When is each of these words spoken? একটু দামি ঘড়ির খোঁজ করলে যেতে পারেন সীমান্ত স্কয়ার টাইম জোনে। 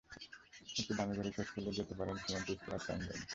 একটু 0.75 0.93
দামি 0.97 1.13
ঘড়ির 1.17 1.33
খোঁজ 1.35 1.49
করলে 1.53 1.71
যেতে 1.77 1.93
পারেন 1.99 2.15
সীমান্ত 2.21 2.47
স্কয়ার 2.57 2.81
টাইম 2.85 2.99
জোনে। 3.05 3.25